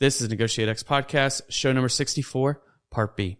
[0.00, 3.36] This is Negotiate X Podcast, show number 64, Part B.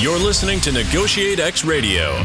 [0.00, 2.24] You're listening to Negotiate X Radio,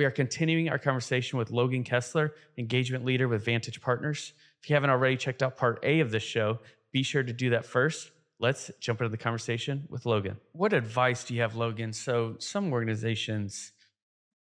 [0.00, 4.32] We are continuing our conversation with Logan Kessler, engagement leader with Vantage Partners.
[4.62, 6.58] If you haven't already checked out part A of this show,
[6.90, 8.10] be sure to do that first.
[8.38, 10.38] Let's jump into the conversation with Logan.
[10.52, 11.92] What advice do you have, Logan?
[11.92, 13.72] So, some organizations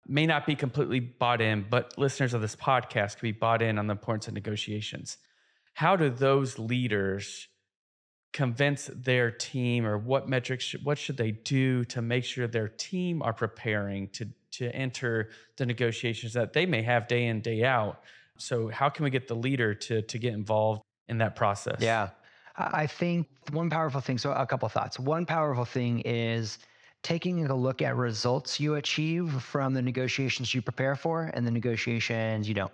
[0.06, 3.80] may not be completely bought in, but listeners of this podcast can be bought in
[3.80, 5.18] on the importance of negotiations.
[5.74, 7.48] How do those leaders
[8.32, 13.24] convince their team or what metrics what should they do to make sure their team
[13.24, 18.02] are preparing to to enter the negotiations that they may have day in day out
[18.38, 22.10] so how can we get the leader to to get involved in that process Yeah.
[22.58, 25.00] I think one powerful thing, so a couple thoughts.
[25.00, 26.58] One powerful thing is
[27.04, 31.52] taking a look at results you achieve from the negotiations you prepare for and the
[31.52, 32.72] negotiations you don't.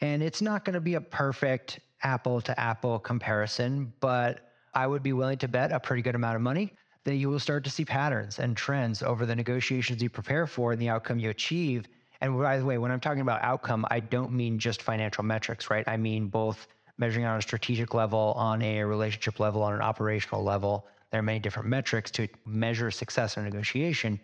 [0.00, 5.02] And it's not going to be a perfect apple to apple comparison, but I would
[5.02, 6.72] be willing to bet a pretty good amount of money
[7.08, 10.72] that you will start to see patterns and trends over the negotiations you prepare for
[10.72, 11.86] and the outcome you achieve.
[12.20, 15.70] And by the way, when I'm talking about outcome, I don't mean just financial metrics,
[15.70, 15.88] right?
[15.88, 20.44] I mean both measuring on a strategic level, on a relationship level, on an operational
[20.44, 20.86] level.
[21.10, 24.20] There are many different metrics to measure success in negotiation.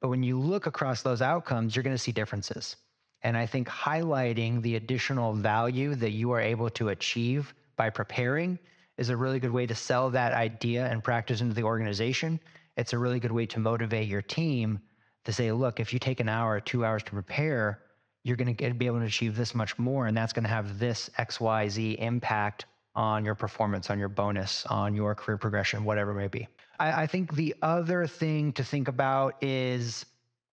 [0.00, 2.76] But when you look across those outcomes, you're going to see differences.
[3.22, 8.60] And I think highlighting the additional value that you are able to achieve by preparing
[8.98, 12.38] is a really good way to sell that idea and practice into the organization.
[12.76, 14.80] It's a really good way to motivate your team
[15.24, 17.80] to say, look, if you take an hour or two hours to prepare,
[18.24, 20.06] you're going to be able to achieve this much more.
[20.06, 24.94] And that's going to have this XYZ impact on your performance, on your bonus, on
[24.94, 26.48] your career progression, whatever it may be.
[26.80, 30.04] I, I think the other thing to think about is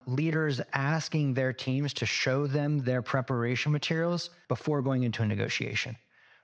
[0.05, 5.95] leaders asking their teams to show them their preparation materials before going into a negotiation.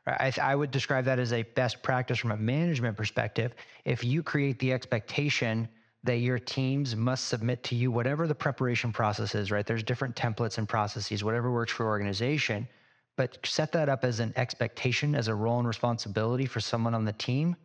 [0.07, 3.53] I, I would describe that as a best practice from a management perspective.
[3.85, 5.67] If you create the expectation
[6.03, 9.65] that your teams must submit to you whatever the preparation process is, right?
[9.65, 12.67] There's different templates and processes, whatever works for your organization,
[13.15, 17.05] but set that up as an expectation, as a role and responsibility for someone on
[17.05, 17.55] the team.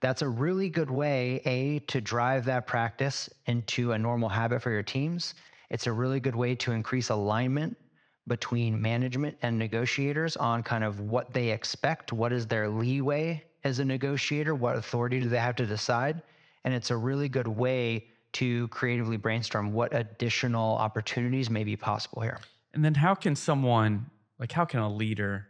[0.00, 4.70] That's a really good way, A, to drive that practice into a normal habit for
[4.70, 5.34] your teams.
[5.70, 7.78] It's a really good way to increase alignment
[8.26, 13.78] between management and negotiators on kind of what they expect, what is their leeway as
[13.78, 16.22] a negotiator, what authority do they have to decide.
[16.64, 22.22] And it's a really good way to creatively brainstorm what additional opportunities may be possible
[22.22, 22.38] here.
[22.74, 25.46] and then how can someone like how can a leader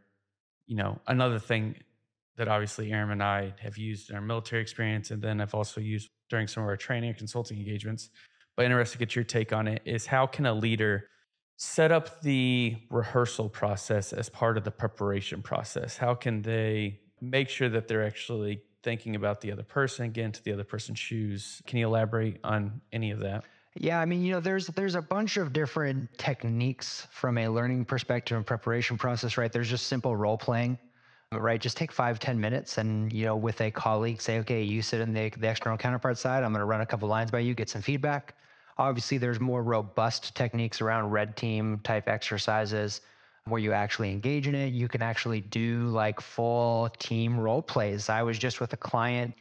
[0.66, 1.74] you know another thing
[2.36, 5.80] that obviously Aram and I have used in our military experience, and then I've also
[5.80, 8.10] used during some of our training and consulting engagements.
[8.56, 11.08] But interested to get your take on it is how can a leader
[11.56, 15.96] set up the rehearsal process as part of the preparation process?
[15.96, 20.42] How can they make sure that they're actually thinking about the other person, get into
[20.42, 21.62] the other person's shoes?
[21.66, 23.44] Can you elaborate on any of that?
[23.78, 27.84] Yeah, I mean, you know, there's there's a bunch of different techniques from a learning
[27.84, 29.52] perspective and preparation process, right?
[29.52, 30.78] There's just simple role playing,
[31.32, 31.60] right?
[31.60, 35.00] Just take five, ten minutes and, you know, with a colleague, say, okay, you sit
[35.02, 36.42] in the, the external counterpart side.
[36.42, 38.34] I'm going to run a couple lines by you, get some feedback.
[38.78, 43.00] Obviously, there's more robust techniques around red team type exercises
[43.46, 44.72] where you actually engage in it.
[44.72, 48.08] You can actually do like full team role plays.
[48.08, 49.34] I was just with a client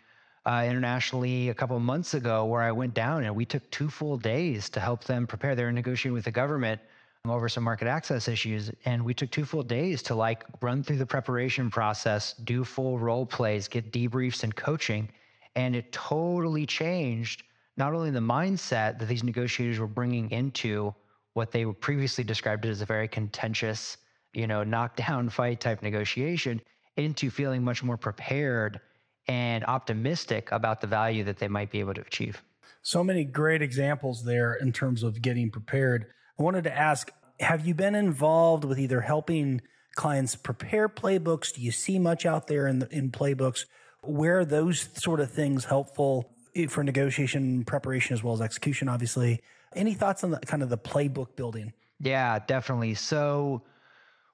[0.46, 4.18] uh, internationally a couple months ago where I went down and we took two full
[4.18, 5.56] days to help them prepare.
[5.56, 6.80] They were negotiating with the government
[7.28, 8.72] over some market access issues.
[8.86, 13.00] And we took two full days to like run through the preparation process, do full
[13.00, 15.10] role plays, get debriefs and coaching.
[15.56, 17.44] And it totally changed
[17.78, 20.94] not only the mindset that these negotiators were bringing into
[21.34, 23.98] what they previously described as a very contentious,
[24.34, 26.62] you know, knockdown fight type negotiation
[26.98, 28.80] into feeling much more prepared
[29.28, 32.42] and optimistic about the value that they might be able to achieve.
[32.82, 36.06] So many great examples there in terms of getting prepared.
[36.40, 39.62] I wanted to ask Have you been involved with either helping
[39.96, 41.54] clients prepare playbooks?
[41.54, 43.66] Do you see much out there in, the, in playbooks?
[44.04, 46.35] Where are those sort of things helpful
[46.70, 49.42] for negotiation preparation as well as execution, obviously?
[49.76, 51.74] Any thoughts on the kind of the playbook building?
[52.00, 52.94] Yeah, definitely.
[52.96, 53.62] So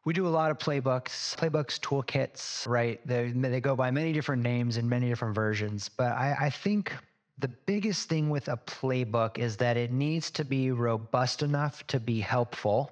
[0.06, 3.06] we do a lot of playbooks, playbooks, toolkits, right?
[3.06, 5.89] They, they go by many different names and many different versions.
[5.89, 6.94] But I, I think
[7.38, 12.00] the biggest thing with a playbook is that it needs to be robust enough to
[12.00, 12.91] be helpful,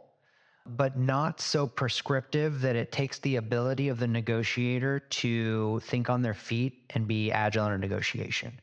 [0.65, 6.21] but not so prescriptive that it takes the ability of the negotiator to think on
[6.21, 8.59] their feet and be agile in a negotiation.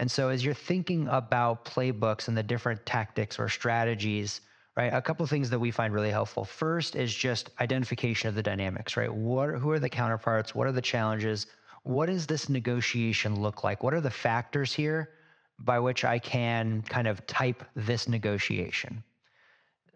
[0.00, 4.40] And so, as you're thinking about playbooks and the different tactics or strategies,
[4.74, 4.90] right?
[4.94, 6.42] A couple of things that we find really helpful.
[6.42, 9.12] First is just identification of the dynamics, right?
[9.12, 10.54] What, who are the counterparts?
[10.54, 11.48] What are the challenges?
[11.82, 13.82] What does this negotiation look like?
[13.82, 15.10] What are the factors here
[15.58, 19.04] by which I can kind of type this negotiation?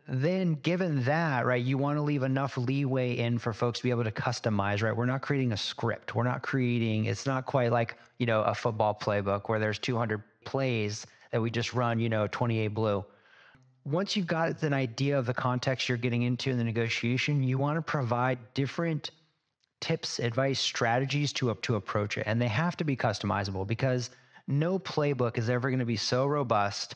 [0.07, 3.91] Then, given that, right, you want to leave enough leeway in for folks to be
[3.91, 4.95] able to customize, right?
[4.95, 6.15] We're not creating a script.
[6.15, 10.23] We're not creating, it's not quite like, you know, a football playbook where there's 200
[10.45, 13.05] plays that we just run, you know, 28 blue
[13.85, 17.59] once you've got an idea of the context you're getting into in the negotiation, you
[17.59, 19.11] want to provide different
[19.81, 22.25] tips, advice, strategies to, to approach it.
[22.27, 24.11] And they have to be customizable because
[24.47, 26.95] no playbook is ever going to be so robust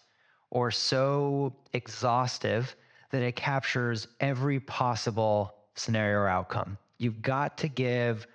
[0.51, 2.75] or so exhaustive
[3.11, 6.77] that it captures every possible scenario or outcome.
[6.99, 8.27] You've got to give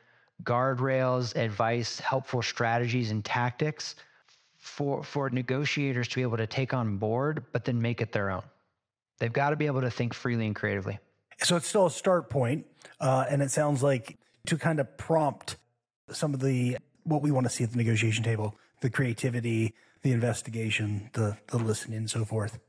[0.44, 3.96] guardrails, advice, helpful strategies, and tactics
[4.58, 8.32] for for negotiators to be able to take on board, but then make it their
[8.32, 8.44] own.
[9.20, 11.00] They've got to be able to think freely and creatively.
[11.40, 12.66] So it's still a start point,
[13.00, 14.18] uh, and it sounds like
[14.48, 15.58] to kind of prompt
[16.10, 20.12] some of the what we want to see at the negotiation table, the creativity, the
[20.12, 22.60] investigation, the the listening, and so forth.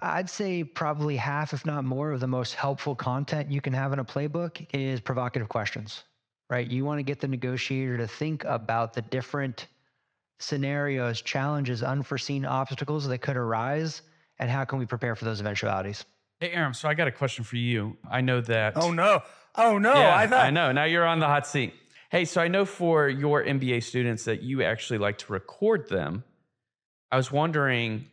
[0.00, 3.92] I'd say probably half, if not more, of the most helpful content you can have
[3.92, 6.04] in a playbook is provocative questions,
[6.48, 6.66] right?
[6.66, 9.66] You want to get the negotiator to think about the different
[10.38, 14.02] scenarios, challenges, unforeseen obstacles that could arise,
[14.38, 16.04] and how can we prepare for those eventualities?
[16.40, 17.96] Hey, Aram, so I got a question for you.
[18.10, 18.72] I know that.
[18.76, 19.22] Oh, no.
[19.54, 19.92] Oh, no.
[19.94, 20.72] Yeah, I, thought- I know.
[20.72, 21.74] Now you're on the hot seat.
[22.10, 26.24] Hey, so I know for your MBA students that you actually like to record them.
[27.10, 28.06] I was wondering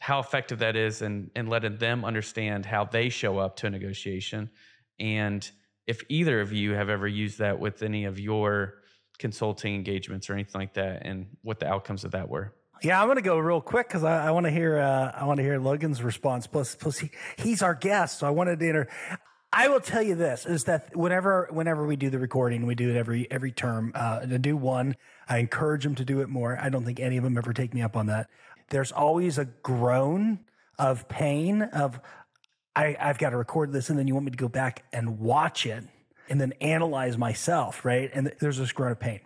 [0.00, 3.70] how effective that is in, in letting them understand how they show up to a
[3.70, 4.50] negotiation.
[4.98, 5.48] And
[5.86, 8.80] if either of you have ever used that with any of your
[9.18, 12.54] consulting engagements or anything like that and what the outcomes of that were.
[12.82, 15.26] Yeah, I'm going to go real quick because I, I want to hear uh, I
[15.26, 16.46] want to hear Logan's response.
[16.46, 18.88] Plus, plus he, he's our guest, so I wanted to enter.
[19.52, 22.88] I will tell you this: is that whenever whenever we do the recording, we do
[22.88, 23.92] it every every term.
[23.94, 24.96] Uh, to do one,
[25.28, 26.58] I encourage them to do it more.
[26.58, 28.30] I don't think any of them ever take me up on that.
[28.70, 30.40] There's always a groan
[30.78, 32.00] of pain of
[32.74, 35.18] I, I've got to record this, and then you want me to go back and
[35.18, 35.84] watch it
[36.28, 38.10] and then analyze myself, right?
[38.14, 39.20] And there's this groan of pain.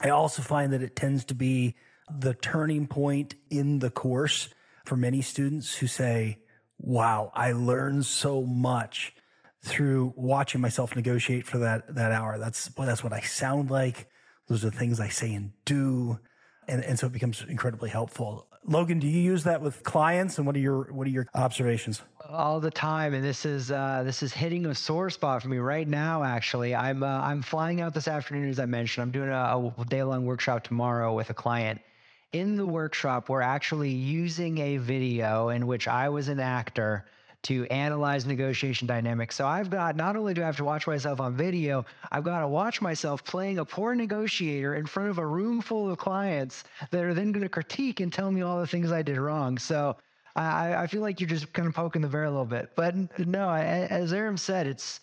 [0.00, 1.76] I also find that it tends to be
[2.10, 4.48] the turning point in the course
[4.84, 6.38] for many students who say,
[6.78, 9.14] wow, I learned so much
[9.64, 12.36] through watching myself negotiate for that, that hour.
[12.36, 14.08] That's, that's what I sound like.
[14.48, 16.18] Those are the things I say and do.
[16.66, 18.48] And, and so it becomes incredibly helpful.
[18.64, 22.02] Logan, do you use that with clients and what are your, what are your observations?
[22.32, 25.58] all the time and this is uh, this is hitting a sore spot for me
[25.58, 26.74] right now actually.
[26.74, 29.02] I'm uh, i'm flying out this afternoon as i mentioned.
[29.02, 31.80] I'm doing a, a day long workshop tomorrow with a client.
[32.32, 37.04] In the workshop we're actually using a video in which i was an actor
[37.42, 41.20] to analyze negotiation dynamics so i've got not only do i have to watch myself
[41.20, 45.26] on video i've got to watch myself playing a poor negotiator in front of a
[45.26, 48.66] room full of clients that are then going to critique and tell me all the
[48.66, 49.96] things i did wrong so
[50.34, 52.70] I, I feel like you're just kind of poking the bear a little bit.
[52.74, 52.94] But
[53.26, 55.00] no, as Aram said, it's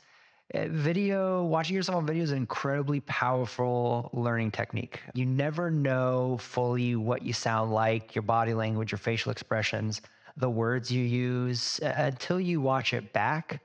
[0.53, 5.00] eh, video, watching yourself on video is an incredibly powerful learning technique.
[5.13, 10.01] You never know fully what you sound like, your body language, your facial expressions,
[10.38, 13.62] the words you use until you watch it back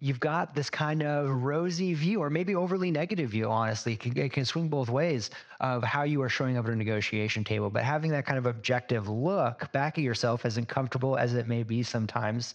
[0.00, 3.94] you've got this kind of rosy view or maybe overly negative view honestly.
[3.94, 6.76] It can, it can swing both ways of how you are showing up at a
[6.76, 11.34] negotiation table but having that kind of objective look back at yourself as uncomfortable as
[11.34, 12.54] it may be sometimes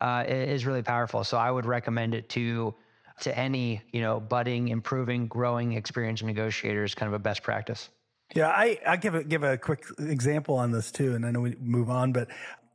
[0.00, 1.24] uh, is really powerful.
[1.24, 2.74] So i would recommend it to
[3.20, 7.88] to any you know budding improving growing experienced negotiators kind of a best practice.
[8.34, 11.56] Yeah i i give a give a quick example on this too and know we
[11.60, 12.28] move on but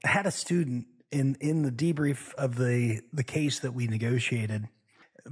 [0.03, 4.67] had a student in in the debrief of the the case that we negotiated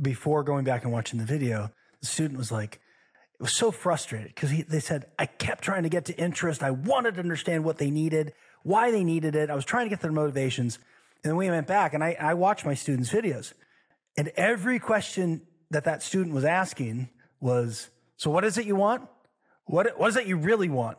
[0.02, 1.72] before going back and watching the video,
[2.02, 2.80] the student was like,
[3.40, 6.64] it was so frustrated because they said, I kept trying to get to interest.
[6.64, 8.34] I wanted to understand what they needed,
[8.64, 9.50] why they needed it.
[9.50, 10.80] I was trying to get their motivations.
[11.24, 13.54] And then we went back and I, I watched my students' videos.
[14.18, 17.10] And every question that that student was asking
[17.40, 19.08] was, so what is it you want?
[19.66, 20.98] What, what is it you really want?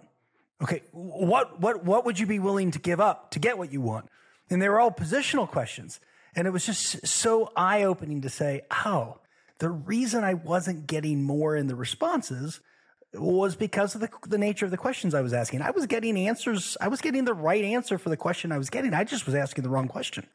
[0.62, 0.83] Okay.
[0.93, 4.09] What, what, what would you be willing to give up to get what you want?
[4.50, 6.00] And they were all positional questions.
[6.35, 9.19] And it was just so eye opening to say, oh,
[9.59, 12.61] the reason I wasn't getting more in the responses
[13.15, 15.62] was because of the, the nature of the questions I was asking.
[15.62, 16.77] I was getting answers.
[16.81, 18.95] I was getting the right answer for the question I was getting.
[18.95, 20.27] I just was asking the wrong question.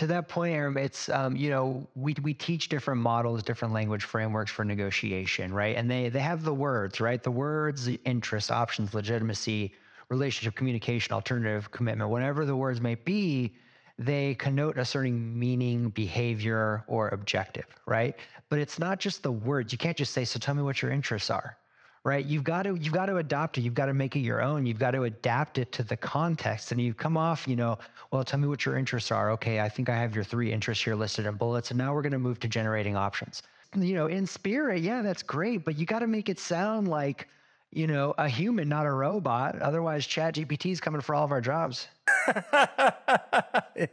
[0.00, 4.04] To that point, Aram, it's um, you know we we teach different models, different language
[4.04, 5.76] frameworks for negotiation, right?
[5.76, 7.22] And they they have the words, right?
[7.22, 9.74] The words, interest, options, legitimacy,
[10.08, 13.54] relationship, communication, alternative, commitment, whatever the words may be
[13.98, 18.16] they connote a certain meaning, behavior, or objective, right?
[18.48, 19.70] But it's not just the words.
[19.72, 21.58] You can't just say, "So tell me what your interests are."
[22.02, 22.24] Right?
[22.24, 23.60] You've got to you've got to adopt it.
[23.60, 24.64] You've got to make it your own.
[24.64, 26.72] You've got to adapt it to the context.
[26.72, 27.78] And you come off, you know,
[28.10, 29.30] well, tell me what your interests are.
[29.32, 32.02] Okay, I think I have your three interests here listed in bullets, and now we're
[32.02, 33.42] going to move to generating options.
[33.76, 37.28] You know, in spirit, yeah, that's great, but you got to make it sound like
[37.72, 39.60] you know, a human, not a robot.
[39.62, 41.86] Otherwise, ChatGPT is coming for all of our jobs.
[42.28, 43.86] yeah,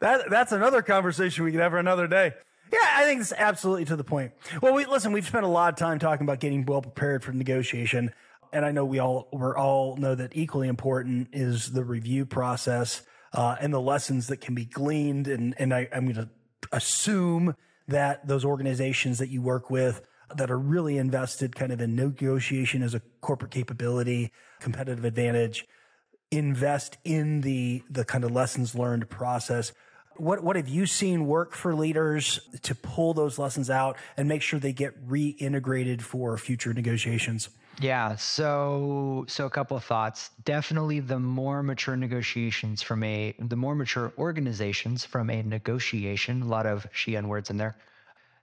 [0.00, 2.34] that, that's another conversation we could have for another day.
[2.72, 4.32] Yeah, I think it's absolutely to the point.
[4.60, 5.12] Well, we listen.
[5.12, 8.12] We've spent a lot of time talking about getting well prepared for negotiation,
[8.52, 13.02] and I know we all we all know that equally important is the review process
[13.32, 15.28] uh, and the lessons that can be gleaned.
[15.28, 16.28] And and I, I'm to
[16.72, 17.54] assume
[17.88, 20.02] that those organizations that you work with
[20.34, 25.66] that are really invested kind of in negotiation as a corporate capability, competitive advantage,
[26.30, 29.72] invest in the the kind of lessons learned process.
[30.16, 34.42] What what have you seen work for leaders to pull those lessons out and make
[34.42, 37.48] sure they get reintegrated for future negotiations?
[37.80, 40.30] Yeah, so so a couple of thoughts.
[40.44, 46.46] Definitely the more mature negotiations from a the more mature organizations from a negotiation, a
[46.46, 47.76] lot of she words in there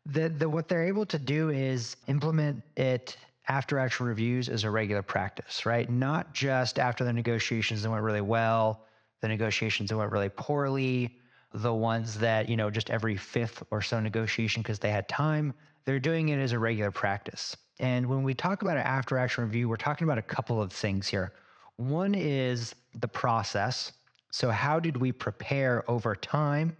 [0.05, 4.71] the, the what they're able to do is implement it after action reviews as a
[4.71, 5.89] regular practice, right?
[5.89, 8.85] Not just after the negotiations that went really well,
[9.21, 11.19] the negotiations that went really poorly,
[11.53, 15.53] the ones that, you know, just every fifth or so negotiation because they had time.
[15.85, 17.55] They're doing it as a regular practice.
[17.79, 20.71] And when we talk about an after action review, we're talking about a couple of
[20.71, 21.33] things here.
[21.77, 23.91] One is the process.
[24.31, 26.77] So, how did we prepare over time?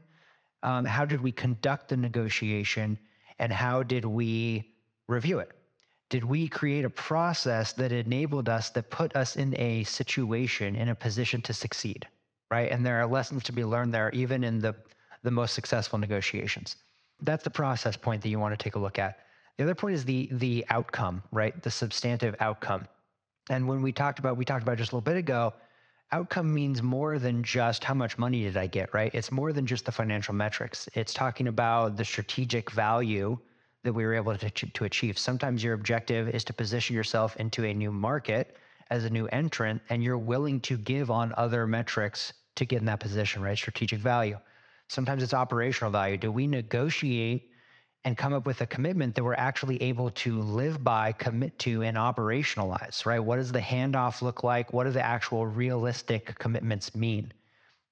[0.64, 2.98] Um, how did we conduct the negotiation?
[3.42, 4.72] and how did we
[5.08, 5.52] review it?
[6.10, 10.90] Did we create a process that enabled us, that put us in a situation, in
[10.90, 12.08] a position to succeed,
[12.52, 12.70] right?
[12.70, 14.76] And there are lessons to be learned there, even in the,
[15.24, 16.76] the most successful negotiations.
[17.22, 19.20] That's the process point that you want to take a look at.
[19.58, 21.62] The other point is the the outcome, right?
[21.62, 22.88] The substantive outcome.
[23.50, 25.54] And when we talked about, we talked about just a little bit ago,
[26.12, 29.14] outcome means more than just how much money did I get, right?
[29.14, 30.90] It's more than just the financial metrics.
[30.94, 33.38] It's talking about the strategic value
[33.84, 35.18] that we were able to, to achieve.
[35.18, 38.58] Sometimes your objective is to position yourself into a new market
[38.90, 42.86] as a new entrant, and you're willing to give on other metrics to get in
[42.86, 43.58] that position, right?
[43.58, 44.38] Strategic value.
[44.88, 46.18] Sometimes it's operational value.
[46.18, 47.50] Do we negotiate
[48.04, 51.84] and come up with a commitment that we're actually able to live by, commit to,
[51.84, 53.20] and operationalize, right?
[53.20, 54.74] What does the handoff look like?
[54.74, 57.32] What do the actual realistic commitments mean?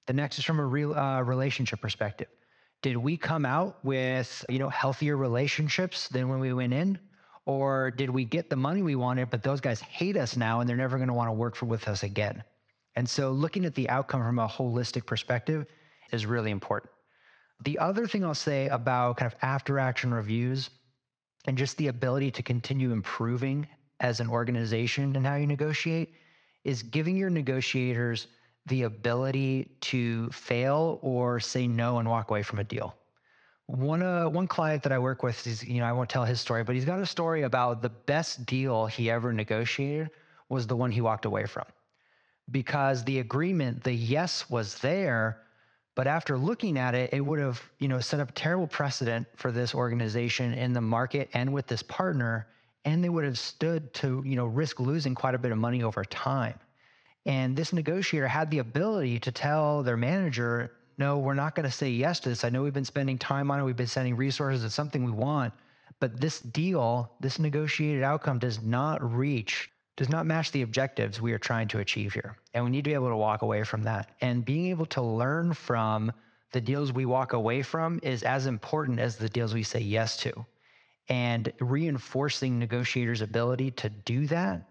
[0.06, 2.26] The next is from a real uh, relationship perspective.
[2.82, 6.98] Did we come out with, you know, healthier relationships than when we went in?
[7.46, 10.68] Or did we get the money we wanted, but those guys hate us now and
[10.68, 12.42] they're never going to want to work for, with us again?
[12.96, 15.66] And so looking at the outcome from a holistic perspective
[16.12, 16.92] is really important.
[17.62, 20.70] The other thing I'll say about kind of after action reviews
[21.46, 23.66] and just the ability to continue improving
[24.00, 26.14] as an organization and how you negotiate
[26.64, 28.26] is giving your negotiators
[28.66, 32.94] the ability to fail or say no and walk away from a deal.
[33.66, 36.40] One uh, one client that I work with is you know I won't tell his
[36.40, 40.10] story, but he's got a story about the best deal he ever negotiated
[40.48, 41.64] was the one he walked away from
[42.50, 45.42] because the agreement, the yes was there,
[45.94, 49.52] but after looking at it, it would have, you know, set up terrible precedent for
[49.52, 52.46] this organization in the market and with this partner.
[52.84, 55.82] And they would have stood to, you know, risk losing quite a bit of money
[55.82, 56.58] over time.
[57.26, 61.70] And this negotiator had the ability to tell their manager, no, we're not going to
[61.70, 62.44] say yes to this.
[62.44, 65.12] I know we've been spending time on it, we've been sending resources, it's something we
[65.12, 65.52] want.
[65.98, 71.34] But this deal, this negotiated outcome does not reach does not match the objectives we
[71.34, 72.34] are trying to achieve here.
[72.54, 74.08] And we need to be able to walk away from that.
[74.22, 76.10] And being able to learn from
[76.52, 80.16] the deals we walk away from is as important as the deals we say yes
[80.16, 80.32] to.
[81.10, 84.70] And reinforcing negotiators' ability to do that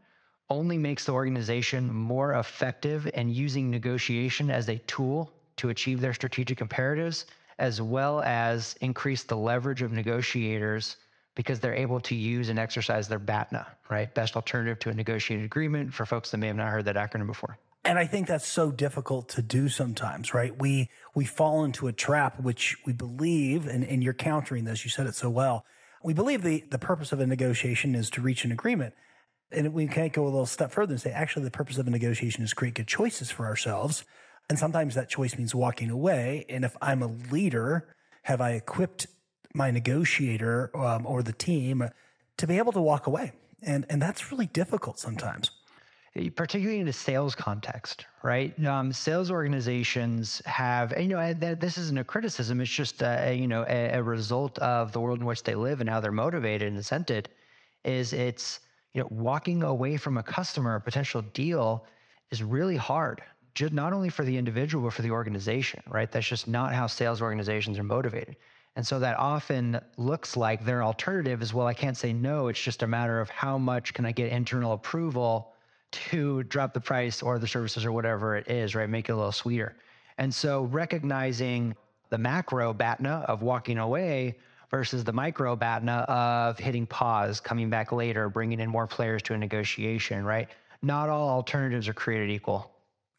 [0.49, 6.15] only makes the organization more effective and using negotiation as a tool to achieve their
[6.15, 7.27] strategic imperatives,
[7.59, 10.97] as well as increase the leverage of negotiators
[11.39, 14.13] because they're able to use and exercise their BATNA, right?
[14.13, 17.27] Best alternative to a negotiated agreement for folks that may have not heard that acronym
[17.27, 17.57] before.
[17.85, 20.53] And I think that's so difficult to do sometimes, right?
[20.59, 24.89] We we fall into a trap which we believe, and, and you're countering this, you
[24.89, 25.63] said it so well.
[26.03, 28.93] We believe the, the purpose of a negotiation is to reach an agreement.
[29.49, 31.89] And we can't go a little step further and say, actually, the purpose of a
[31.89, 34.03] negotiation is create good choices for ourselves.
[34.49, 36.45] And sometimes that choice means walking away.
[36.49, 39.07] And if I'm a leader, have I equipped
[39.53, 41.89] my negotiator um, or the team
[42.37, 43.33] to be able to walk away?
[43.61, 45.51] And, and that's really difficult sometimes
[46.35, 48.53] particularly in a sales context, right?
[48.65, 53.65] Um, sales organizations have, you know, this isn't a criticism; it's just a, you know
[53.69, 56.77] a, a, result of the world in which they live and how they're motivated and
[56.77, 57.27] incented.
[57.85, 58.59] Is it's
[58.93, 61.85] you know walking away from a customer, a potential deal,
[62.31, 63.21] is really hard.
[63.53, 66.11] Just not only for the individual but for the organization, right?
[66.11, 68.35] That's just not how sales organizations are motivated.
[68.75, 72.47] And so that often looks like their alternative is, well, I can't say no.
[72.47, 75.53] It's just a matter of how much can I get internal approval
[75.91, 78.89] to drop the price or the services or whatever it is, right?
[78.89, 79.75] Make it a little sweeter.
[80.17, 81.75] And so recognizing
[82.09, 84.37] the macro BATNA of walking away
[84.69, 89.33] versus the micro BATNA of hitting pause, coming back later, bringing in more players to
[89.33, 90.47] a negotiation, right?
[90.81, 92.71] Not all alternatives are created equal.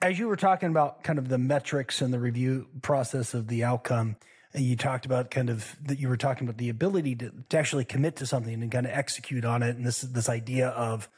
[0.02, 3.64] As you were talking about kind of the metrics and the review process of the
[3.64, 4.16] outcome,
[4.54, 7.84] you talked about kind of that you were talking about the ability to, to actually
[7.84, 9.76] commit to something and kind of execute on it.
[9.76, 11.08] And this this idea of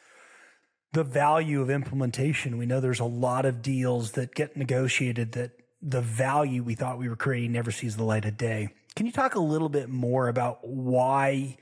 [0.93, 2.59] the value of implementation.
[2.59, 6.99] We know there's a lot of deals that get negotiated that the value we thought
[6.99, 8.69] we were creating never sees the light of day.
[8.95, 11.57] Can you talk a little bit more about why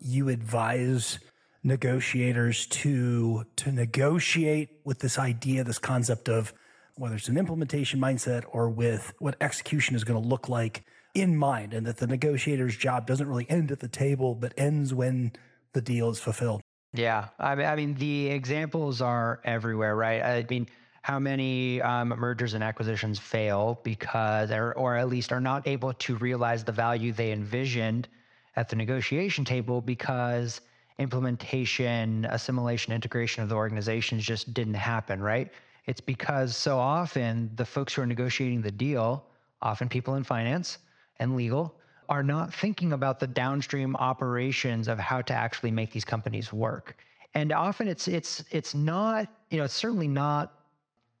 [0.00, 1.18] you advise
[1.64, 6.54] negotiators to to negotiate with this idea, this concept of
[6.94, 10.84] whether it's an implementation mindset or with what execution is going to look like
[11.16, 14.92] in mind, and that the negotiator's job doesn't really end at the table, but ends
[14.92, 15.32] when
[15.72, 16.60] the deal is fulfilled.
[16.92, 20.22] Yeah, I mean, the examples are everywhere, right?
[20.22, 20.68] I mean,
[21.02, 25.92] how many um, mergers and acquisitions fail because, or, or at least are not able
[25.94, 28.08] to realize the value they envisioned
[28.56, 30.60] at the negotiation table because
[30.98, 35.50] implementation, assimilation, integration of the organizations just didn't happen, right?
[35.86, 39.24] It's because so often the folks who are negotiating the deal,
[39.62, 40.78] often people in finance
[41.20, 41.74] and legal,
[42.08, 46.96] are not thinking about the downstream operations of how to actually make these companies work.
[47.34, 50.54] And often it's it's it's not, you know, it's certainly not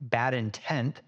[0.00, 1.02] bad intent.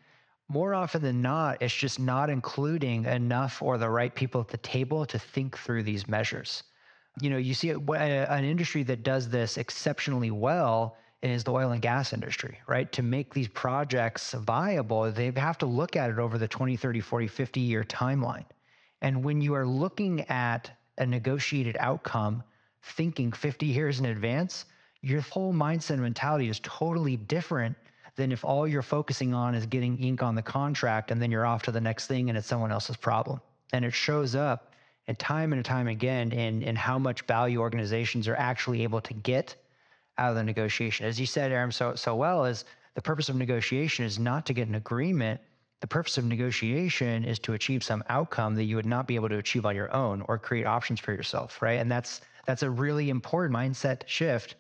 [0.49, 4.59] More often than not, it's just not including enough or the right people at the
[4.59, 6.63] table to think through these measures.
[7.21, 11.83] You know, you see an industry that does this exceptionally well is the oil and
[11.83, 12.91] gas industry, right?
[12.93, 17.01] To make these projects viable, they have to look at it over the 20, 30,
[17.01, 18.45] 40, 50 year timeline.
[19.03, 22.43] And when you are looking at a negotiated outcome,
[22.83, 24.65] thinking 50 years in advance,
[25.01, 27.77] your whole mindset and mentality is totally different
[28.17, 31.47] than if all you're focusing on is getting ink on the contract and then you're
[31.47, 33.41] off to the next thing and it's someone else's problem.
[33.73, 34.73] And it shows up
[35.07, 39.15] and time and time again in, in how much value organizations are actually able to
[39.15, 39.55] get
[40.19, 41.07] out of the negotiation.
[41.07, 44.53] As you said, Aram, so, so well, is the purpose of negotiation is not to
[44.53, 45.41] get an agreement,
[45.81, 49.29] the purpose of negotiation is to achieve some outcome that you would not be able
[49.29, 51.79] to achieve on your own or create options for yourself, right?
[51.79, 54.57] And that's that's a really important mindset shift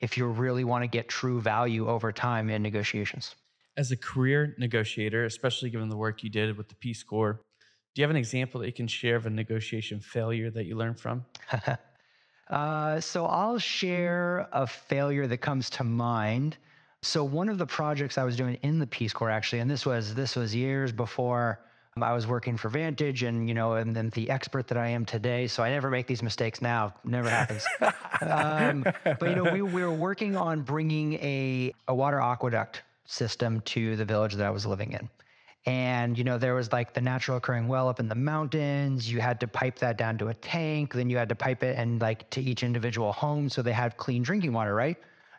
[0.00, 3.34] if you really want to get true value over time in negotiations.
[3.76, 7.40] As a career negotiator, especially given the work you did with the Peace Corps,
[7.94, 10.76] do you have an example that you can share of a negotiation failure that you
[10.76, 11.24] learned from?
[12.50, 16.56] uh, so I'll share a failure that comes to mind.
[17.04, 19.84] So one of the projects I was doing in the Peace Corps actually, and this
[19.84, 21.60] was this was years before
[22.00, 25.04] I was working for Vantage and you know, and then the expert that I am
[25.04, 25.46] today.
[25.46, 26.94] So I never make these mistakes now.
[27.04, 27.64] Never happens.
[28.22, 33.60] um, but you know, we, we were working on bringing a, a water aqueduct system
[33.66, 35.10] to the village that I was living in.
[35.66, 39.12] And you know, there was like the natural occurring well up in the mountains.
[39.12, 40.94] You had to pipe that down to a tank.
[40.94, 43.98] Then you had to pipe it and like to each individual home so they had
[43.98, 44.96] clean drinking water, right?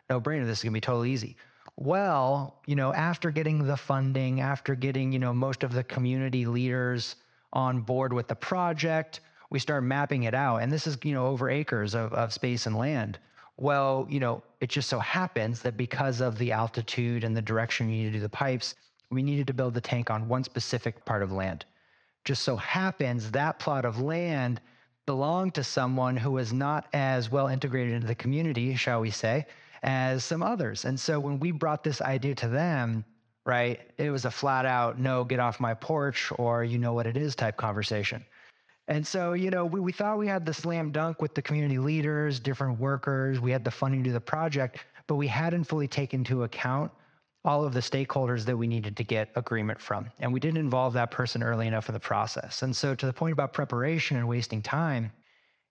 [0.08, 0.46] No brainer.
[0.46, 1.36] This is gonna be totally easy
[1.76, 6.46] well, you know, after getting the funding, after getting, you know, most of the community
[6.46, 7.16] leaders
[7.52, 10.58] on board with the project, we start mapping it out.
[10.58, 13.18] And this is, you know, over acres of, of space and land.
[13.58, 17.88] Well, you know, it just so happens that because of the altitude and the direction
[17.88, 18.74] you need to do the pipes,
[19.10, 21.64] we needed to build the tank on one specific part of land.
[22.24, 24.60] Just so happens that plot of land
[25.04, 29.46] belonged to someone who was not as well integrated into the community, shall we say,
[29.82, 30.84] as some others.
[30.84, 33.04] And so when we brought this idea to them,
[33.44, 37.06] right, it was a flat out no, get off my porch or you know what
[37.06, 38.24] it is type conversation.
[38.88, 41.78] And so, you know, we, we thought we had the slam dunk with the community
[41.78, 46.20] leaders, different workers, we had the funding to the project, but we hadn't fully taken
[46.20, 46.92] into account
[47.44, 50.10] all of the stakeholders that we needed to get agreement from.
[50.18, 52.62] And we didn't involve that person early enough in the process.
[52.62, 55.12] And so, to the point about preparation and wasting time,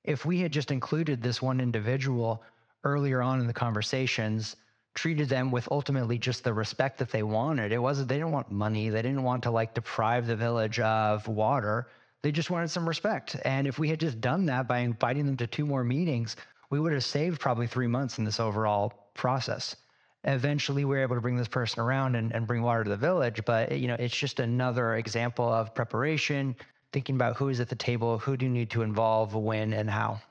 [0.06, 2.44] if we had just included this one individual
[2.86, 4.56] earlier on in the conversations,
[4.94, 7.74] treated them with ultimately just the respect that they wanted.
[7.74, 8.90] It wasn't, they didn't want money.
[8.90, 11.88] They didn't want to like deprive the village of water.
[12.22, 13.36] They just wanted some respect.
[13.44, 16.38] And if we had just done that by inviting them to two more meetings,
[16.70, 19.76] we would have saved probably three months in this overall process.
[20.24, 22.98] Eventually, we were able to bring this person around and, and bring water to the
[22.98, 23.44] village.
[23.46, 26.56] But, you know, it's just another example of preparation,
[26.92, 29.90] thinking about who is at the table, who do you need to involve, when, and
[29.90, 30.22] how.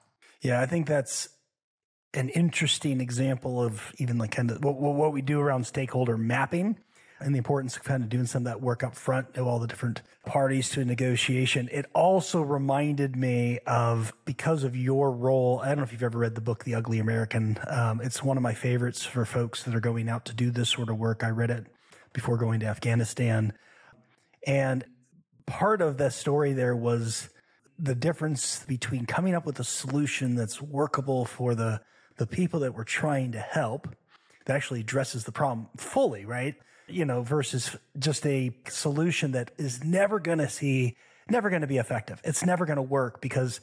[0.40, 1.28] Yeah, I think that's
[2.14, 6.76] an interesting example of even like kind of what, what we do around stakeholder mapping
[7.20, 9.58] and the importance of kind of doing some of that work up front of all
[9.58, 11.68] the different parties to a negotiation.
[11.72, 15.60] It also reminded me of because of your role.
[15.62, 17.58] I don't know if you've ever read the book The Ugly American.
[17.68, 20.70] Um, it's one of my favorites for folks that are going out to do this
[20.70, 21.22] sort of work.
[21.24, 21.66] I read it
[22.12, 23.52] before going to Afghanistan,
[24.46, 24.84] and
[25.46, 27.28] part of the story there was
[27.78, 31.80] the difference between coming up with a solution that's workable for the
[32.16, 33.88] the people that we're trying to help
[34.46, 36.54] that actually addresses the problem fully, right?
[36.86, 40.96] You know, versus just a solution that is never going to see,
[41.30, 42.20] never going to be effective.
[42.24, 43.60] It's never going to work because,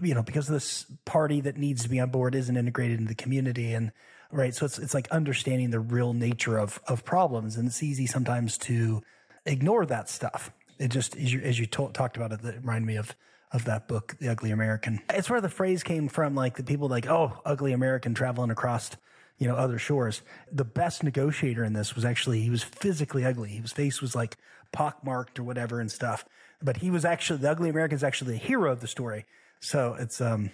[0.00, 3.16] you know, because this party that needs to be on board isn't integrated into the
[3.16, 3.74] community.
[3.74, 3.90] And,
[4.30, 4.54] right.
[4.54, 7.56] So it's, it's like understanding the real nature of, of problems.
[7.56, 9.02] And it's easy sometimes to
[9.44, 10.52] ignore that stuff.
[10.78, 13.14] It just, as you, as you to- talked about it, that reminded me of,
[13.52, 15.00] of that book, The Ugly American.
[15.10, 18.90] It's where the phrase came from, like the people like, oh, ugly American traveling across,
[19.38, 20.22] you know, other shores.
[20.50, 23.50] The best negotiator in this was actually, he was physically ugly.
[23.50, 24.36] His face was like
[24.72, 26.24] pockmarked or whatever and stuff.
[26.62, 29.26] But he was actually, the ugly American is actually the hero of the story.
[29.60, 30.50] So it's, um,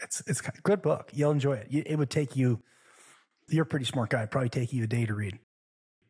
[0.00, 1.10] it's, it's a good book.
[1.12, 1.68] You'll enjoy it.
[1.70, 2.60] It would take you,
[3.48, 5.38] you're a pretty smart guy, probably take you a day to read.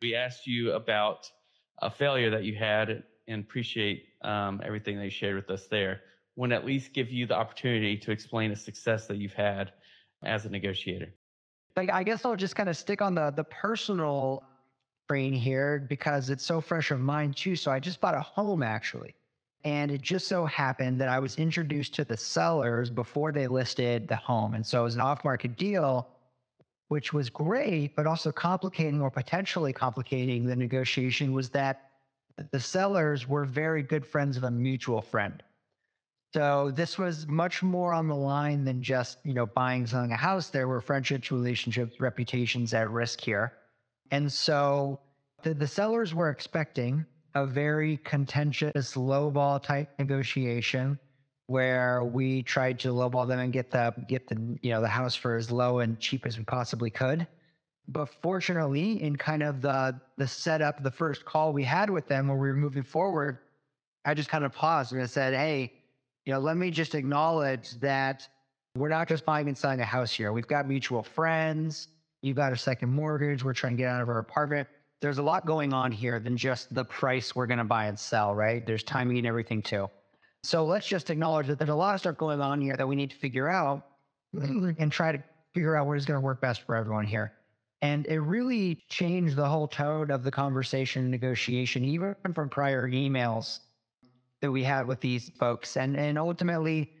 [0.01, 1.29] We asked you about
[1.81, 6.01] a failure that you had and appreciate um, everything that you shared with us there
[6.35, 9.73] would at least give you the opportunity to explain a success that you've had
[10.23, 11.13] as a negotiator.
[11.75, 14.43] Like, I guess I'll just kind of stick on the the personal
[15.07, 17.55] brain here because it's so fresh of mind too.
[17.55, 19.15] So I just bought a home actually.
[19.65, 24.07] And it just so happened that I was introduced to the sellers before they listed
[24.07, 24.55] the home.
[24.55, 26.09] And so it was an off market deal,
[26.89, 31.91] which was great, but also complicating or potentially complicating the negotiation was that
[32.51, 35.41] the sellers were very good friends of a mutual friend.
[36.33, 40.17] So this was much more on the line than just, you know, buying, selling a
[40.17, 40.49] house.
[40.49, 43.53] There were friendships, relationships, reputations at risk here.
[44.09, 44.99] And so
[45.43, 50.97] the, the sellers were expecting a very contentious lowball type negotiation
[51.47, 55.13] where we tried to lowball them and get the get the you know the house
[55.13, 57.27] for as low and cheap as we possibly could.
[57.87, 62.27] But fortunately, in kind of the the setup, the first call we had with them
[62.27, 63.39] when we were moving forward,
[64.05, 65.73] I just kind of paused and I said, "Hey,
[66.25, 68.27] you know, let me just acknowledge that
[68.75, 70.31] we're not just buying and selling a house here.
[70.31, 71.89] We've got mutual friends.
[72.21, 73.43] You've got a second mortgage.
[73.43, 74.67] We're trying to get out of our apartment.
[75.01, 77.99] There's a lot going on here than just the price we're going to buy and
[77.99, 78.65] sell, right?
[78.65, 79.89] There's timing and everything too.
[80.43, 82.95] So let's just acknowledge that there's a lot of stuff going on here that we
[82.95, 83.85] need to figure out
[84.33, 84.71] mm-hmm.
[84.77, 85.21] and try to
[85.53, 87.33] figure out what is going to work best for everyone here.
[87.81, 93.59] And it really changed the whole tone of the conversation negotiation, even from prior emails
[94.43, 95.77] that we had with these folks.
[95.77, 96.91] And and ultimately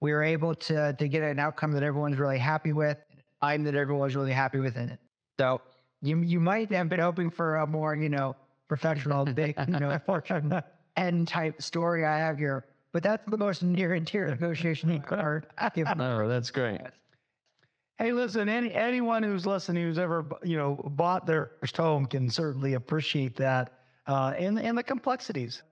[0.00, 2.96] we were able to to get an outcome that everyone's really happy with,
[3.42, 4.98] I'm that everyone's really happy with in it.
[5.38, 5.60] So
[6.00, 8.34] you you might have been hoping for a more, you know,
[8.66, 10.60] professional, big, you know, fortune
[10.96, 12.64] end type story I have here.
[12.92, 15.46] But that's the most near and dear negotiation card.
[15.98, 16.80] No, that's great.
[17.98, 22.30] Hey, listen, any anyone who's listening who's ever you know bought their first home can
[22.30, 23.74] certainly appreciate that
[24.06, 25.62] uh, and and the complexities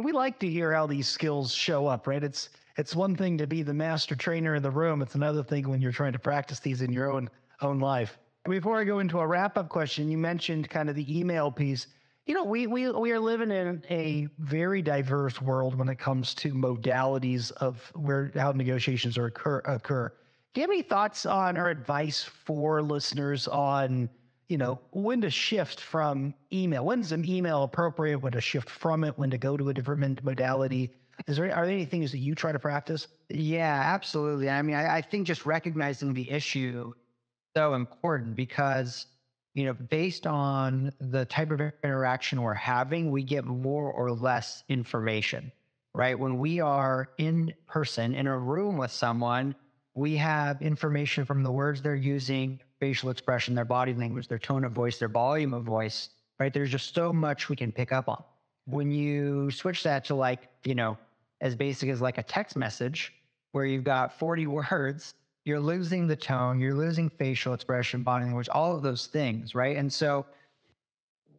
[0.00, 2.24] and we like to hear how these skills show up, right?
[2.24, 5.02] It's it's one thing to be the master trainer in the room.
[5.02, 7.28] It's another thing when you're trying to practice these in your own
[7.60, 8.18] own life.
[8.48, 11.86] Before I go into a wrap up question, you mentioned kind of the email piece.
[12.24, 16.34] You know, we we we are living in a very diverse world when it comes
[16.36, 20.10] to modalities of where how negotiations are occur occur.
[20.54, 24.08] Do you have any thoughts on or advice for listeners on
[24.50, 26.84] you know, when to shift from email.
[26.84, 28.18] When's an email appropriate?
[28.18, 29.16] When to shift from it?
[29.16, 30.90] When to go to a different modality?
[31.28, 33.06] Is there are there any things that you try to practice?
[33.28, 34.50] Yeah, absolutely.
[34.50, 36.92] I mean, I, I think just recognizing the issue
[37.56, 39.06] so important because
[39.54, 44.62] you know, based on the type of interaction we're having, we get more or less
[44.68, 45.50] information,
[45.92, 46.18] right?
[46.18, 49.54] When we are in person in a room with someone,
[49.94, 54.64] we have information from the words they're using, facial expression, their body language, their tone
[54.64, 56.08] of voice, their volume of voice.
[56.40, 56.52] right?
[56.52, 58.22] There's just so much we can pick up on.
[58.64, 60.96] When you switch that to like, you know,
[61.40, 63.12] as basic as like a text message
[63.52, 65.14] where you've got 40 words,
[65.44, 69.76] you're losing the tone, you're losing facial expression, body language, all of those things, right?
[69.76, 70.26] And so,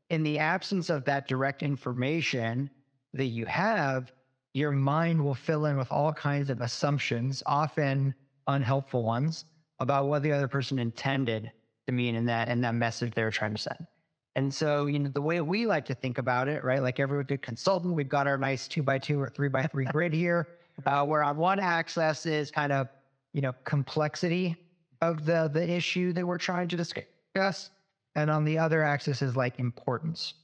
[0.10, 2.70] in the absence of that direct information
[3.14, 4.12] that you have,
[4.54, 8.14] your mind will fill in with all kinds of assumptions, often
[8.48, 9.46] unhelpful ones,
[9.82, 11.52] about what the other person intended
[11.88, 13.88] to mean in that in that message they were trying to send.
[14.36, 16.82] And so, you know, the way we like to think about it, right?
[16.82, 19.86] Like every good consultant, we've got our nice two by two or three by three
[19.92, 20.48] grid here,
[20.86, 22.88] uh, where on one axis is kind of,
[23.34, 24.56] you know, complexity
[25.02, 27.72] of the the issue that we're trying to discuss,
[28.16, 30.36] and on the other axis is like importance,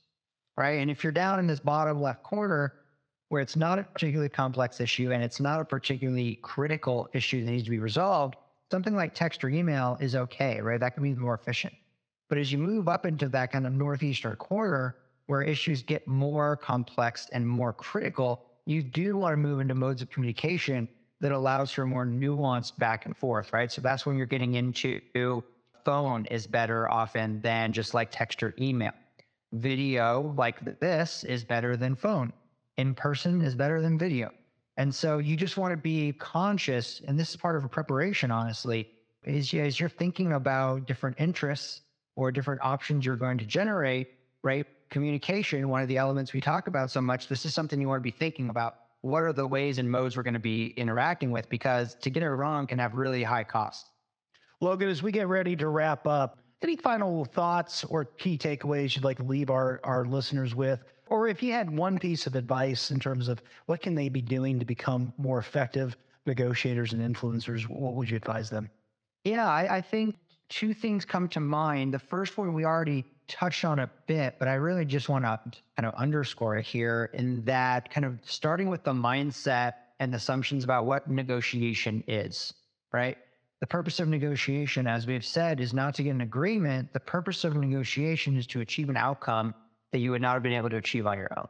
[0.57, 0.79] right?
[0.81, 2.73] And if you're down in this bottom left corner,
[3.29, 7.51] where it's not a particularly complex issue and it's not a particularly critical issue that
[7.51, 8.35] needs to be resolved,
[8.71, 10.79] something like text or email is okay, right?
[10.79, 11.73] That can be more efficient.
[12.29, 16.55] But as you move up into that kind of northeastern corner where issues get more
[16.57, 20.87] complex and more critical, you do want to move into modes of communication
[21.19, 23.71] that allows for more nuanced back and forth, right?
[23.71, 25.01] So that's when you're getting into
[25.85, 28.91] phone is better often than just like text or email.
[29.53, 32.33] Video like this is better than phone.
[32.77, 34.31] In person is better than video.
[34.77, 38.29] And so you just want to be conscious, and this is part of a preparation,
[38.29, 38.87] honestly,
[39.23, 41.81] is as you're thinking about different interests
[42.15, 44.09] or different options you're going to generate,
[44.43, 44.65] right?
[44.89, 47.99] Communication, one of the elements we talk about so much, this is something you want
[47.99, 48.75] to be thinking about.
[49.01, 51.49] What are the ways and modes we're going to be interacting with?
[51.49, 53.89] Because to get it wrong can have really high costs.
[54.61, 59.03] Logan, as we get ready to wrap up, any final thoughts or key takeaways you'd
[59.03, 60.83] like to leave our, our listeners with?
[61.09, 64.21] Or if you had one piece of advice in terms of what can they be
[64.21, 68.69] doing to become more effective negotiators and influencers, what would you advise them?
[69.23, 70.15] Yeah, I, I think
[70.49, 71.93] two things come to mind.
[71.93, 75.39] The first one we already touched on a bit, but I really just want to
[75.75, 80.63] kind of underscore it here in that kind of starting with the mindset and assumptions
[80.63, 82.53] about what negotiation is,
[82.93, 83.17] right?
[83.59, 86.93] The purpose of negotiation, as we've said, is not to get an agreement.
[86.93, 89.55] The purpose of negotiation is to achieve an outcome
[89.91, 91.47] that you would not have been able to achieve on your own.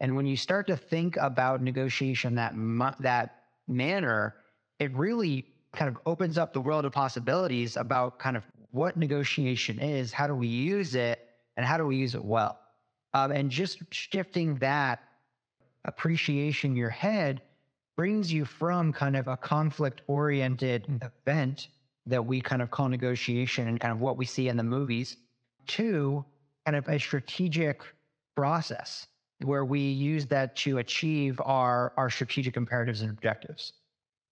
[0.00, 2.54] And when you start to think about negotiation that
[3.00, 3.36] that
[3.68, 4.34] manner,
[4.78, 9.78] it really kind of opens up the world of possibilities about kind of what negotiation
[9.78, 12.58] is, how do we use it, and how do we use it well.
[13.12, 15.02] Um, and just shifting that
[15.84, 17.40] appreciation in your head
[17.96, 21.68] brings you from kind of a conflict oriented event
[22.06, 25.16] that we kind of call negotiation and kind of what we see in the movies
[25.66, 26.24] to
[26.64, 27.82] kind of a strategic
[28.36, 29.06] process
[29.42, 33.74] where we use that to achieve our, our strategic imperatives and objectives.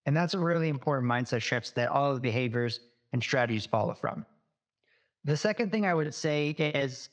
[0.05, 2.79] And that's a really important mindset shift that all of the behaviors
[3.13, 4.25] and strategies follow from.
[5.23, 7.09] The second thing I would say is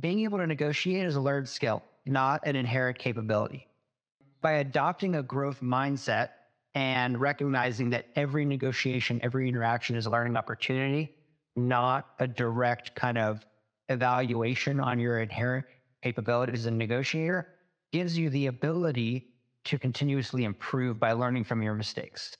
[0.00, 3.66] being able to negotiate is a learned skill, not an inherent capability.
[4.40, 6.30] By adopting a growth mindset
[6.74, 11.14] and recognizing that every negotiation, every interaction is a learning opportunity,
[11.56, 13.44] not a direct kind of
[13.88, 15.66] evaluation on your inherent
[16.02, 17.48] capabilities as a negotiator,
[17.92, 19.28] gives you the ability
[19.64, 22.34] to continuously improve by learning from your mistakes.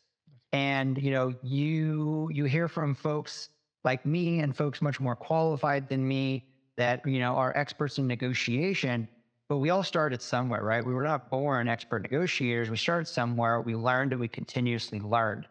[0.53, 3.49] And you know, you you hear from folks
[3.85, 8.07] like me and folks much more qualified than me that you know are experts in
[8.07, 9.09] negotiation,
[9.49, 10.85] but we all started somewhere, right?
[10.85, 12.71] We were not born expert negotiators.
[12.71, 15.47] We started somewhere, we learned and we continuously learned.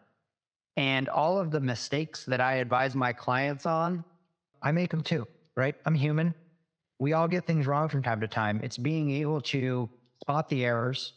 [0.76, 4.04] And all of the mistakes that I advise my clients on,
[4.62, 5.74] I make them too, right?
[5.84, 6.34] I'm human.
[6.98, 8.60] We all get things wrong from time to time.
[8.62, 9.88] It's being able to
[10.22, 11.14] spot the errors,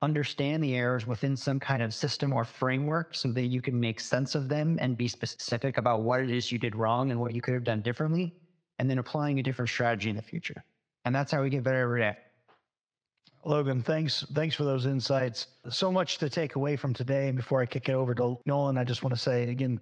[0.00, 4.00] understand the errors within some kind of system or framework so that you can make
[4.00, 7.34] sense of them and be specific about what it is you did wrong and what
[7.34, 8.34] you could have done differently,
[8.78, 10.64] and then applying a different strategy in the future.
[11.04, 12.16] And that's how we get better every day.
[13.44, 15.46] Logan, thanks thanks for those insights.
[15.70, 17.28] So much to take away from today.
[17.28, 19.80] And before I kick it over to Nolan, I just want to say again,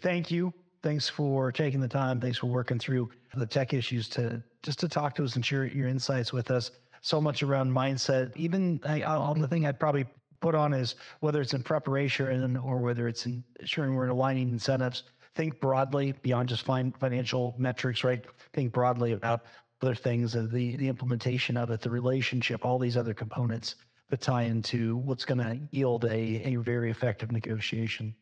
[0.00, 0.54] thank you.
[0.84, 2.20] Thanks for taking the time.
[2.20, 5.64] Thanks for working through the tech issues to just to talk to us and share
[5.64, 8.36] your insights with us so much around mindset.
[8.36, 10.04] Even I, all the thing I'd probably
[10.42, 15.04] put on is whether it's in preparation or whether it's in ensuring we're aligning incentives.
[15.34, 18.22] Think broadly beyond just financial metrics, right?
[18.52, 19.46] Think broadly about
[19.80, 23.76] other things, uh, the the implementation of it, the relationship, all these other components
[24.10, 28.14] that tie into what's going to yield a, a very effective negotiation.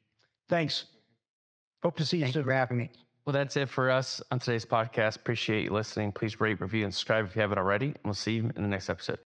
[0.48, 0.84] Thanks.
[1.82, 2.40] Hope to see you Thank soon.
[2.40, 2.90] you for having me.
[3.24, 5.16] Well, that's it for us on today's podcast.
[5.16, 6.10] Appreciate you listening.
[6.12, 7.86] Please rate, review, and subscribe if you haven't already.
[7.86, 9.18] And we'll see you in the next episode.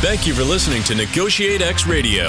[0.00, 2.28] Thank you for listening to Negotiate X Radio,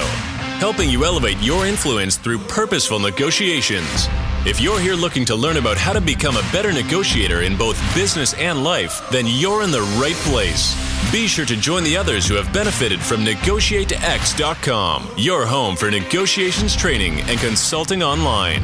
[0.58, 4.08] helping you elevate your influence through purposeful negotiations.
[4.46, 7.76] If you're here looking to learn about how to become a better negotiator in both
[7.94, 10.76] business and life, then you're in the right place.
[11.10, 16.76] Be sure to join the others who have benefited from NegotiateX.com, your home for negotiations
[16.76, 18.62] training and consulting online.